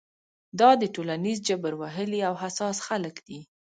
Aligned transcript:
دا 0.59 0.69
د 0.81 0.83
ټولنیز 0.95 1.37
جبر 1.47 1.73
وهلي 1.81 2.19
او 2.27 2.33
حساس 2.43 2.77
خلک 2.87 3.15
دي. 3.27 3.39